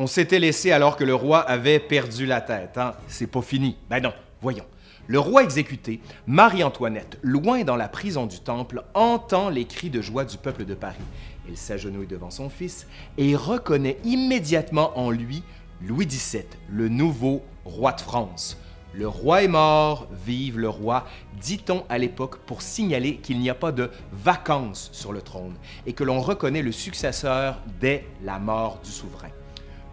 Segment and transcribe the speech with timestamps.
[0.00, 2.78] On s'était laissé alors que le roi avait perdu la tête.
[2.78, 2.94] Hein?
[3.08, 3.76] C'est pas fini.
[3.90, 4.64] Ben non, voyons.
[5.08, 10.24] Le roi exécuté, Marie-Antoinette, loin dans la prison du Temple, entend les cris de joie
[10.24, 11.02] du peuple de Paris.
[11.48, 15.42] Elle s'agenouille devant son fils et reconnaît immédiatement en lui
[15.82, 18.56] Louis XVII, le nouveau roi de France.
[18.92, 21.08] Le roi est mort, vive le roi,
[21.40, 25.56] dit-on à l'époque pour signaler qu'il n'y a pas de vacances sur le trône
[25.86, 29.30] et que l'on reconnaît le successeur dès la mort du souverain.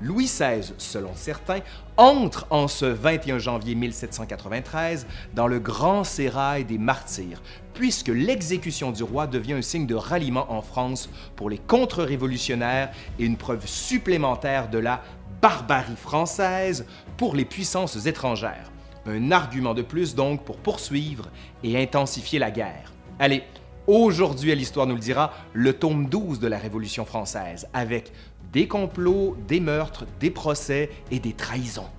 [0.01, 1.59] Louis XVI, selon certains,
[1.97, 7.41] entre en ce 21 janvier 1793 dans le grand sérail des martyrs,
[7.73, 13.25] puisque l'exécution du roi devient un signe de ralliement en France pour les contre-révolutionnaires et
[13.25, 15.01] une preuve supplémentaire de la
[15.41, 16.85] barbarie française
[17.17, 18.71] pour les puissances étrangères.
[19.05, 21.29] Un argument de plus donc pour poursuivre
[21.63, 22.91] et intensifier la guerre.
[23.19, 23.43] Allez,
[23.87, 28.11] aujourd'hui à l'Histoire nous le dira, le tome 12 de la Révolution française, avec
[28.51, 31.89] des complots, des meurtres, des procès et des trahisons.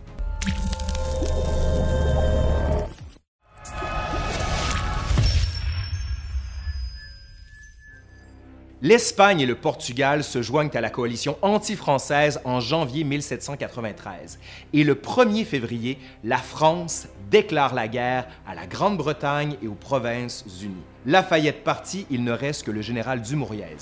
[8.83, 14.39] L'Espagne et le Portugal se joignent à la coalition anti-française en janvier 1793
[14.75, 20.75] et le 1er février, la France déclare la guerre à la Grande-Bretagne et aux Provinces-Unies.
[21.07, 23.79] Lafayette parti, il ne reste que le général Dumouriez,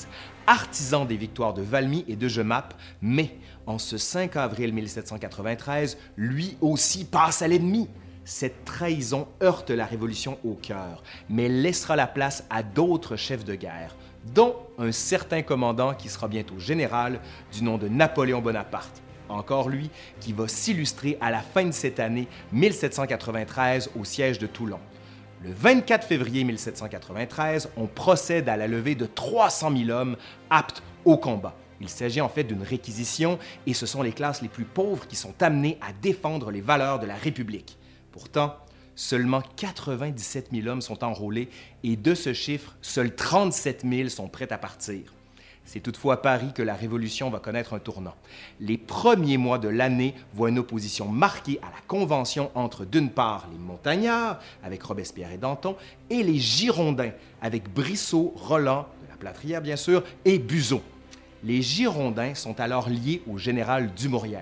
[0.47, 6.57] artisan des victoires de Valmy et de Jemappes, mais en ce 5 avril 1793, lui
[6.61, 7.89] aussi passe à l'ennemi.
[8.27, 13.55] Cette trahison heurte la Révolution au cœur, mais laissera la place à d'autres chefs de
[13.55, 13.95] guerre,
[14.35, 17.21] dont un certain commandant qui sera bientôt général
[17.53, 19.03] du nom de Napoléon Bonaparte.
[19.29, 24.47] Encore lui, qui va s'illustrer à la fin de cette année 1793 au siège de
[24.47, 24.81] Toulon.
[25.43, 30.17] Le 24 février 1793, on procède à la levée de 300 000 hommes
[30.49, 31.55] aptes au combat.
[31.83, 35.17] Il s'agit en fait d'une réquisition et ce sont les classes les plus pauvres qui
[35.17, 37.77] sont amenées à défendre les valeurs de la République.
[38.15, 38.55] Pourtant,
[38.95, 41.49] seulement 97 000 hommes sont enrôlés
[41.83, 45.13] et de ce chiffre, seuls 37 000 sont prêts à partir.
[45.65, 48.15] C'est toutefois à Paris que la Révolution va connaître un tournant.
[48.61, 53.49] Les premiers mois de l'année voient une opposition marquée à la Convention entre, d'une part,
[53.51, 55.75] les montagnards, avec Robespierre et Danton,
[56.09, 60.85] et les Girondins, avec Brissot, Roland, de la Platrière bien sûr, et Buzot.
[61.45, 64.39] Les Girondins sont alors liés au général Dumouriez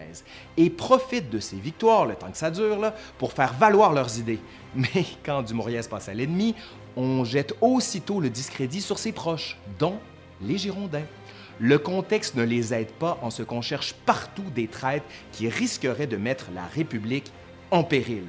[0.56, 4.38] et profitent de ces victoires, le temps que ça dure, pour faire valoir leurs idées.
[4.76, 6.54] Mais quand Dumouriez passe à l'ennemi,
[6.96, 9.98] on jette aussitôt le discrédit sur ses proches, dont
[10.40, 11.06] les Girondins.
[11.58, 16.06] Le contexte ne les aide pas en ce qu'on cherche partout des traîtres qui risqueraient
[16.06, 17.32] de mettre la République
[17.72, 18.24] en péril.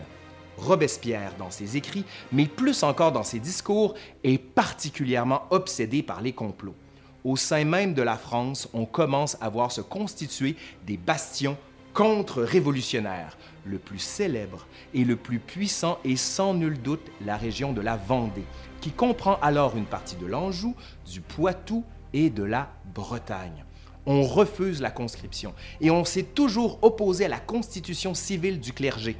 [0.57, 6.33] Robespierre, dans ses écrits, mais plus encore dans ses discours, est particulièrement obsédé par les
[6.33, 6.75] complots.
[7.23, 11.57] Au sein même de la France, on commence à voir se constituer des bastions
[11.93, 13.37] contre-révolutionnaires.
[13.63, 17.95] Le plus célèbre et le plus puissant est sans nul doute la région de la
[17.95, 18.43] Vendée,
[18.81, 20.75] qui comprend alors une partie de l'Anjou,
[21.09, 23.63] du Poitou et de la Bretagne.
[24.05, 29.15] On refuse la conscription et on s'est toujours opposé à la constitution civile du clergé.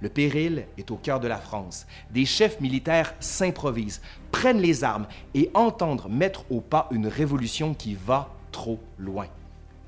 [0.00, 1.86] Le péril est au cœur de la France.
[2.10, 4.00] Des chefs militaires s'improvisent,
[4.30, 9.26] prennent les armes et entendent mettre au pas une révolution qui va trop loin.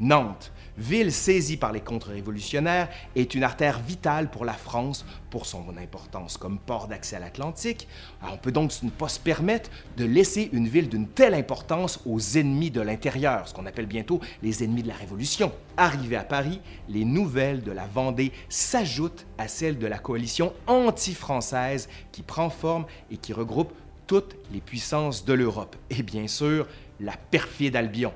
[0.01, 5.65] Nantes, ville saisie par les contre-révolutionnaires, est une artère vitale pour la France pour son
[5.77, 7.89] importance comme port d'accès à l'Atlantique.
[8.23, 12.21] On peut donc ne pas se permettre de laisser une ville d'une telle importance aux
[12.37, 15.53] ennemis de l'intérieur, ce qu'on appelle bientôt les ennemis de la Révolution.
[15.77, 21.89] Arrivés à Paris, les nouvelles de la Vendée s'ajoutent à celles de la coalition anti-française
[22.13, 23.73] qui prend forme et qui regroupe
[24.07, 25.77] toutes les puissances de l'Europe.
[25.91, 26.67] Et bien sûr,
[27.01, 28.13] la perfide Albion,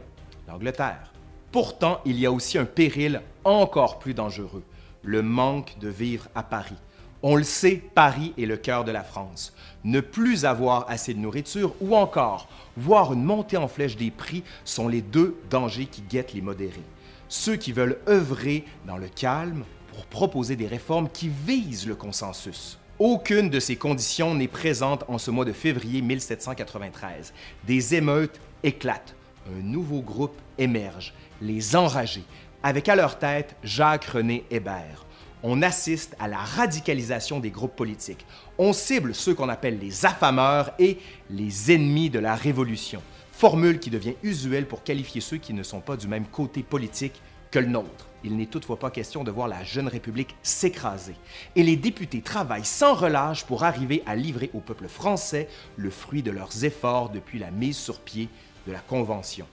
[0.47, 1.16] l'Angleterre.
[1.56, 4.62] Pourtant, il y a aussi un péril encore plus dangereux,
[5.03, 6.77] le manque de vivre à Paris.
[7.22, 9.55] On le sait, Paris est le cœur de la France.
[9.83, 12.47] Ne plus avoir assez de nourriture ou encore
[12.77, 16.84] voir une montée en flèche des prix sont les deux dangers qui guettent les modérés.
[17.31, 19.64] Ceux qui veulent œuvrer dans le calme
[19.94, 22.79] pour proposer des réformes qui visent le consensus.
[22.99, 27.32] Aucune de ces conditions n'est présente en ce mois de février 1793.
[27.67, 29.17] Des émeutes éclatent.
[29.48, 32.25] Un nouveau groupe émerge les enragés,
[32.62, 35.06] avec à leur tête Jacques-René Hébert.
[35.43, 38.26] On assiste à la radicalisation des groupes politiques.
[38.58, 40.98] On cible ceux qu'on appelle les affameurs et
[41.31, 45.81] les ennemis de la Révolution, formule qui devient usuelle pour qualifier ceux qui ne sont
[45.81, 47.20] pas du même côté politique
[47.52, 48.08] que le nôtre.
[48.25, 51.14] Il n'est toutefois pas question de voir la jeune République s'écraser.
[51.54, 56.25] Et les députés travaillent sans relâche pour arriver à livrer au peuple français le fruit
[56.25, 58.28] de leurs efforts depuis la mise sur pied
[58.67, 59.47] de la Convention.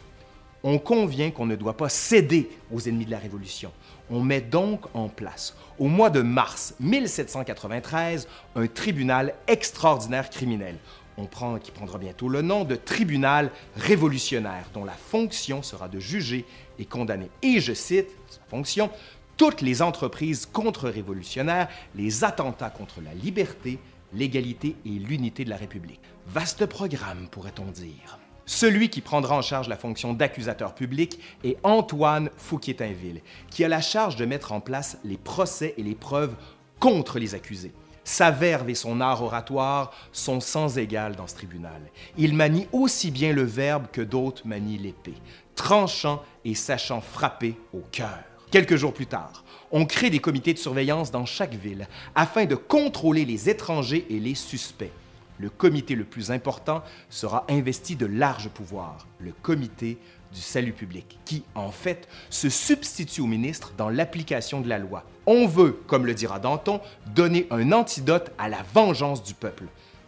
[0.63, 3.71] On convient qu'on ne doit pas céder aux ennemis de la Révolution.
[4.10, 10.77] On met donc en place, au mois de mars 1793, un tribunal extraordinaire criminel.
[11.18, 11.27] On
[11.60, 16.45] qui prendra bientôt le nom de tribunal révolutionnaire, dont la fonction sera de juger
[16.80, 18.89] et condamner, et je cite sa fonction,
[19.38, 23.80] toutes les entreprises contre-révolutionnaires, les attentats contre la liberté,
[24.13, 26.00] l'égalité et l'unité de la République.
[26.27, 28.19] Vaste programme, pourrait-on dire.
[28.45, 33.81] Celui qui prendra en charge la fonction d'accusateur public est Antoine Fouquier-Tinville, qui a la
[33.81, 36.35] charge de mettre en place les procès et les preuves
[36.79, 37.71] contre les accusés.
[38.03, 41.81] Sa verve et son art oratoire sont sans égal dans ce tribunal.
[42.17, 45.13] Il manie aussi bien le verbe que d'autres manient l'épée,
[45.55, 48.19] tranchant et sachant frapper au cœur.
[48.51, 52.55] Quelques jours plus tard, on crée des comités de surveillance dans chaque ville afin de
[52.55, 54.91] contrôler les étrangers et les suspects.
[55.39, 59.97] Le comité le plus important sera investi de larges pouvoirs, le comité
[60.33, 65.03] du salut public, qui, en fait, se substitue au ministre dans l'application de la loi.
[65.25, 66.81] On veut, comme le dira Danton,
[67.15, 69.65] donner un antidote à la vengeance du peuple.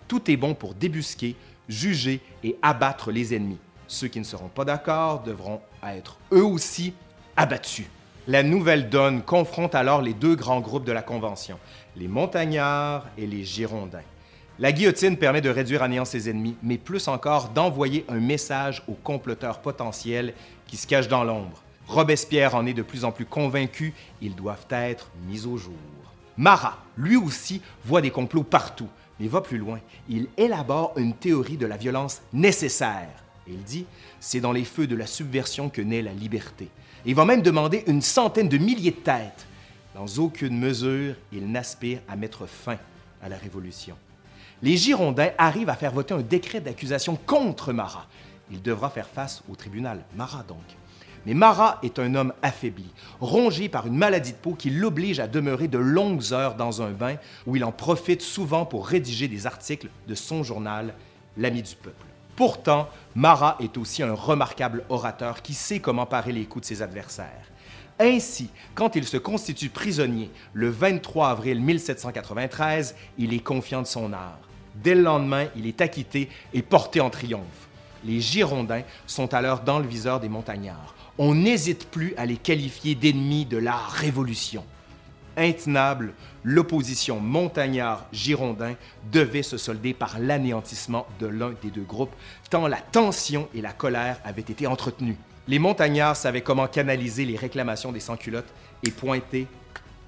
[0.08, 1.36] Tout est bon pour débusquer,
[1.70, 3.60] juger et abattre les ennemis.
[3.88, 6.94] Ceux qui ne seront pas d'accord devront être eux aussi
[7.38, 7.86] abattus.
[8.28, 11.60] La nouvelle donne confronte alors les deux grands groupes de la Convention,
[11.96, 14.00] les montagnards et les girondins.
[14.58, 18.84] La guillotine permet de réduire à néant ses ennemis, mais plus encore d'envoyer un message
[18.88, 20.34] aux comploteurs potentiels
[20.66, 21.62] qui se cachent dans l'ombre.
[21.88, 25.74] Robespierre en est de plus en plus convaincu, ils doivent être mis au jour.
[26.38, 28.88] Marat, lui aussi, voit des complots partout,
[29.20, 29.82] mais va plus loin.
[30.08, 33.24] Il élabore une théorie de la violence nécessaire.
[33.48, 33.86] Il dit,
[34.22, 36.70] c'est dans les feux de la subversion que naît la liberté.
[37.06, 39.46] Il va même demander une centaine de milliers de têtes.
[39.94, 42.78] Dans aucune mesure, il n'aspire à mettre fin
[43.22, 43.98] à la Révolution.
[44.64, 48.06] Les Girondins arrivent à faire voter un décret d'accusation contre Marat.
[48.52, 50.64] Il devra faire face au tribunal, Marat donc.
[51.26, 52.86] Mais Marat est un homme affaibli,
[53.20, 56.92] rongé par une maladie de peau qui l'oblige à demeurer de longues heures dans un
[56.92, 57.16] bain
[57.48, 60.94] où il en profite souvent pour rédiger des articles de son journal,
[61.38, 62.06] L'Ami du Peuple.
[62.36, 66.82] Pourtant, Marat est aussi un remarquable orateur qui sait comment parer les coups de ses
[66.82, 67.52] adversaires.
[68.00, 74.14] Ainsi, quand il se constitue prisonnier le 23 avril 1793, il est confiant de son
[74.14, 74.40] art.
[74.76, 77.68] Dès le lendemain, il est acquitté et porté en triomphe.
[78.04, 80.94] Les Girondins sont alors dans le viseur des montagnards.
[81.18, 84.64] On n'hésite plus à les qualifier d'ennemis de la Révolution
[85.38, 86.14] intenable,
[86.44, 88.76] l'opposition montagnard-girondin
[89.12, 92.16] devait se solder par l'anéantissement de l'un des deux groupes,
[92.50, 95.18] tant la tension et la colère avaient été entretenues.
[95.48, 99.48] Les montagnards savaient comment canaliser les réclamations des sans-culottes et pointer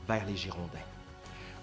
[0.08, 0.97] vers les Girondins.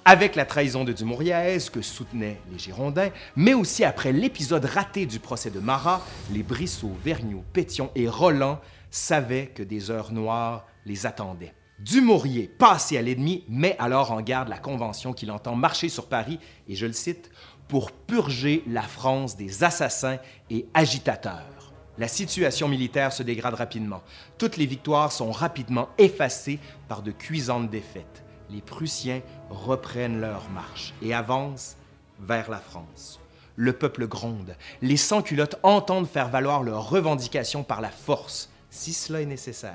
[0.06, 5.18] Avec la trahison de Dumouriez que soutenaient les Girondins, mais aussi après l'épisode raté du
[5.18, 8.60] procès de Marat, les Brissot, Vergniaud, Pétion et Roland
[8.90, 11.54] savaient que des heures noires les attendaient.
[11.78, 16.38] Dumouriez, passé à l'ennemi, met alors en garde la Convention qu'il entend marcher sur Paris,
[16.68, 17.30] et je le cite,
[17.66, 20.18] pour purger la France des assassins
[20.50, 21.72] et agitateurs.
[21.96, 24.02] La situation militaire se dégrade rapidement.
[24.36, 26.58] Toutes les victoires sont rapidement effacées
[26.88, 28.23] par de cuisantes défaites.
[28.54, 29.20] Les Prussiens
[29.50, 31.76] reprennent leur marche et avancent
[32.20, 33.20] vers la France.
[33.56, 34.56] Le peuple gronde.
[34.80, 39.74] Les sans-culottes entendent faire valoir leurs revendications par la force, si cela est nécessaire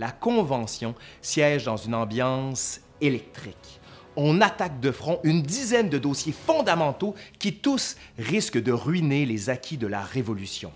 [0.00, 3.80] la Convention siège dans une ambiance électrique.
[4.16, 9.50] On attaque de front une dizaine de dossiers fondamentaux qui tous risquent de ruiner les
[9.50, 10.72] acquis de la Révolution.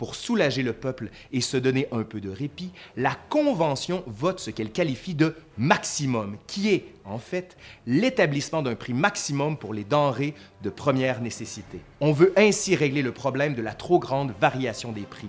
[0.00, 4.50] Pour soulager le peuple et se donner un peu de répit, la Convention vote ce
[4.50, 10.32] qu'elle qualifie de maximum, qui est, en fait, l'établissement d'un prix maximum pour les denrées
[10.62, 11.80] de première nécessité.
[12.00, 15.28] On veut ainsi régler le problème de la trop grande variation des prix.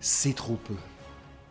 [0.00, 0.74] C'est trop peu.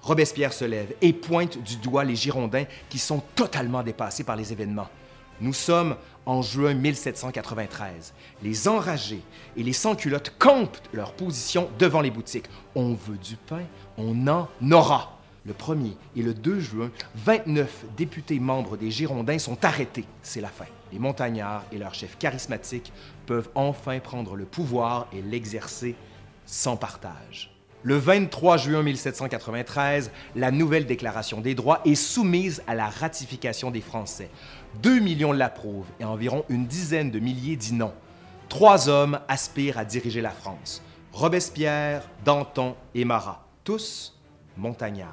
[0.02, 4.52] Robespierre se lève et pointe du doigt les Girondins qui sont totalement dépassés par les
[4.52, 4.90] événements.
[5.40, 8.14] Nous sommes en juin 1793.
[8.44, 9.22] Les enragés
[9.58, 12.48] et les sans-culottes campent leur position devant les boutiques.
[12.76, 13.64] On veut du pain,
[13.98, 15.18] on en aura.
[15.44, 20.06] Le 1er et le 2 juin, 29 députés membres des Girondins sont arrêtés.
[20.22, 20.66] C'est la fin.
[20.94, 22.94] Les montagnards et leurs chefs charismatiques
[23.26, 25.96] peuvent enfin prendre le pouvoir et l'exercer
[26.46, 27.52] sans partage.
[27.84, 33.82] Le 23 juin 1793, la nouvelle Déclaration des droits est soumise à la ratification des
[33.82, 34.30] Français.
[34.84, 37.92] Deux millions l'approuvent et environ une dizaine de milliers disent non.
[38.50, 40.84] Trois hommes aspirent à diriger la France.
[41.12, 44.16] Robespierre, Danton et Marat, tous
[44.58, 45.10] montagnards.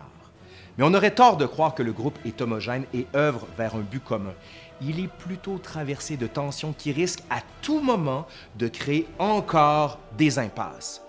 [0.77, 3.81] Mais on aurait tort de croire que le groupe est homogène et œuvre vers un
[3.81, 4.35] but commun.
[4.83, 8.27] Il est plutôt traversé de tensions qui risquent à tout moment
[8.59, 11.03] de créer encore des impasses.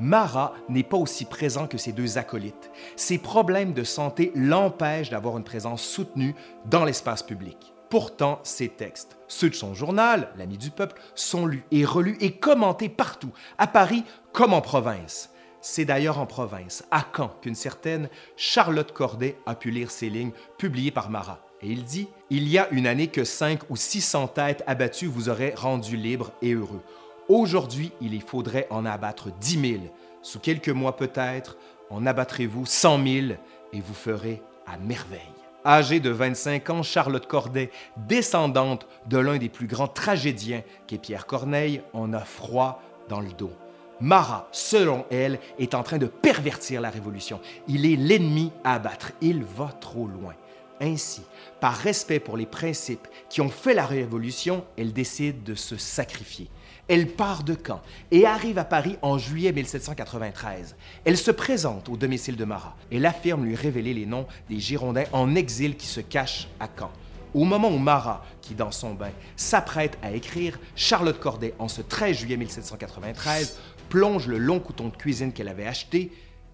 [0.00, 2.70] Marat n'est pas aussi présent que ses deux acolytes.
[2.96, 6.34] Ses problèmes de santé l'empêchent d'avoir une présence soutenue
[6.66, 7.74] dans l'espace public.
[7.90, 12.32] Pourtant, ses textes, ceux de son journal, L'Ami du peuple, sont lus et relus et
[12.32, 15.30] commentés partout, à Paris comme en province.
[15.60, 20.32] C'est d'ailleurs en province, à Caen, qu'une certaine Charlotte Corday a pu lire ces lignes
[20.56, 21.40] publiées par Marat.
[21.62, 25.06] Et il dit Il y a une année que cinq ou six cents têtes abattues
[25.06, 26.82] vous auraient rendu libre et heureux.
[27.30, 29.92] Aujourd'hui, il faudrait en abattre dix mille.
[30.20, 31.58] Sous quelques mois peut-être,
[31.88, 33.38] en abattrez-vous cent mille
[33.72, 35.20] et vous ferez à merveille.
[35.64, 37.70] Âgée de 25 ans, Charlotte Corday,
[38.08, 43.30] descendante de l'un des plus grands tragédiens qu'est Pierre Corneille, en a froid dans le
[43.30, 43.52] dos.
[44.00, 47.38] Marat, selon elle, est en train de pervertir la Révolution.
[47.68, 49.12] Il est l'ennemi à abattre.
[49.20, 50.34] Il va trop loin.
[50.80, 51.22] Ainsi,
[51.60, 56.50] par respect pour les principes qui ont fait la Révolution, elle décide de se sacrifier.
[56.90, 57.80] Elle part de Caen
[58.10, 60.74] et arrive à Paris en juillet 1793.
[61.04, 62.76] Elle se présente au domicile de Marat.
[62.90, 66.90] Elle affirme lui révéler les noms des Girondins en exil qui se cachent à Caen.
[67.32, 71.80] Au moment où Marat, qui dans son bain s'apprête à écrire, Charlotte Corday, en ce
[71.80, 73.56] 13 juillet 1793,
[73.88, 76.10] plonge le long couteau de cuisine qu'elle avait acheté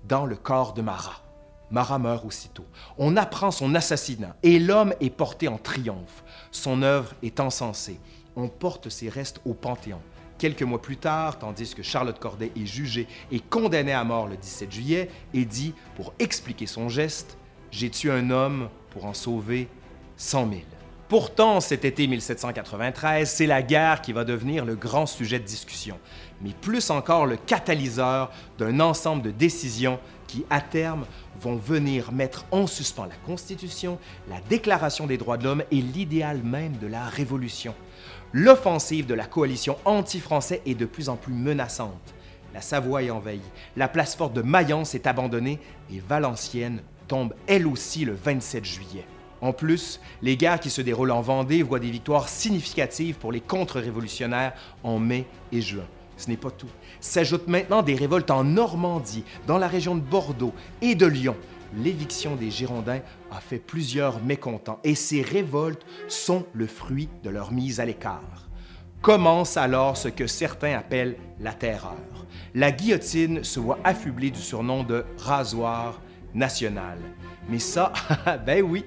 [0.07, 1.23] dans le corps de Marat.
[1.71, 2.67] Marat meurt aussitôt.
[2.99, 6.25] On apprend son assassinat et l'homme est porté en triomphe.
[6.51, 7.99] Son œuvre est encensée.
[8.37, 10.03] On porte ses restes au Panthéon.
[10.39, 14.37] Quelques mois plus tard, tandis que Charlotte Corday est jugée et condamnée à mort le
[14.37, 17.39] 17 juillet, et dit, pour expliquer son geste,
[17.73, 19.69] J'ai tué un homme pour en sauver
[20.17, 20.61] 100 000.
[21.09, 25.99] Pourtant, cet été 1793, c'est la guerre qui va devenir le grand sujet de discussion,
[26.43, 31.07] mais plus encore le catalyseur d'un ensemble de décisions qui, à terme,
[31.41, 36.43] vont venir mettre en suspens la Constitution, la Déclaration des droits de l'homme et l'idéal
[36.43, 37.75] même de la Révolution.
[38.39, 42.15] L'offensive de la coalition anti-français est de plus en plus menaçante.
[42.53, 43.41] La Savoie est envahie,
[43.79, 45.59] la place forte de Mayence est abandonnée
[45.91, 49.07] et Valenciennes tombe elle aussi le 27 juillet.
[49.41, 53.41] En plus, les guerres qui se déroulent en Vendée voient des victoires significatives pour les
[53.41, 54.53] contre-révolutionnaires
[54.83, 55.87] en mai et juin.
[56.19, 56.69] Ce n'est pas tout.
[57.01, 60.53] S'ajoutent maintenant des révoltes en Normandie, dans la région de Bordeaux
[60.83, 61.37] et de Lyon.
[61.75, 67.53] L'éviction des Girondins a fait plusieurs mécontents et ces révoltes sont le fruit de leur
[67.53, 68.49] mise à l'écart.
[69.03, 72.27] Commence alors ce que certains appellent la terreur.
[72.55, 76.01] La guillotine se voit affublée du surnom de rasoir
[76.35, 76.99] national.
[77.49, 77.93] Mais ça,
[78.47, 78.85] ben oui,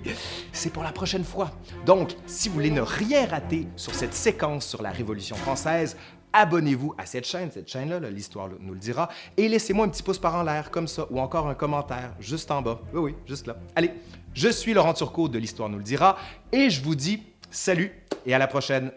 [0.52, 1.52] c'est pour la prochaine fois.
[1.86, 5.96] Donc, si vous voulez ne rien rater sur cette séquence sur la Révolution française,
[6.34, 10.20] abonnez-vous à cette chaîne, cette chaîne-là, l'histoire nous le dira, et laissez-moi un petit pouce
[10.20, 12.80] par en l'air comme ça, ou encore un commentaire juste en bas.
[12.94, 13.56] Oui, oui, juste là.
[13.76, 13.92] Allez,
[14.34, 16.18] je suis Laurent Turcot de l'Histoire nous le dira,
[16.52, 17.92] et je vous dis salut
[18.26, 18.92] et à la prochaine.